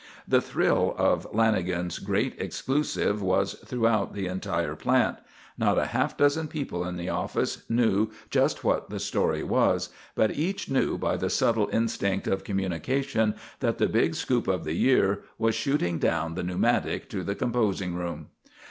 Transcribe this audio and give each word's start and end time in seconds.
The 0.27 0.41
thrill 0.41 0.95
of 0.97 1.31
Lanagan's 1.31 1.99
great 1.99 2.33
exclusive 2.41 3.21
was 3.21 3.53
throughout 3.63 4.15
the 4.15 4.25
entire 4.25 4.75
plant. 4.75 5.17
Not 5.59 5.77
a 5.77 5.85
half 5.93 6.17
dozen 6.17 6.47
people 6.47 6.83
in 6.87 6.97
the 6.97 7.09
office 7.09 7.61
knew 7.69 8.09
just 8.31 8.63
what 8.63 8.89
the 8.89 8.99
story 8.99 9.43
was, 9.43 9.89
but 10.15 10.31
each 10.35 10.71
knew 10.71 10.97
by 10.97 11.17
the 11.17 11.29
subtle 11.29 11.69
instinct 11.71 12.25
of 12.25 12.43
communication 12.43 13.35
that 13.59 13.77
the 13.77 13.85
big 13.87 14.15
scoop 14.15 14.47
of 14.47 14.63
the 14.63 14.73
year 14.73 15.21
was 15.37 15.53
shooting 15.53 15.99
down 15.99 16.33
the 16.33 16.41
pneumatic 16.41 17.07
to 17.11 17.21
the 17.23 17.35
composing 17.35 17.93
room. 17.93 18.29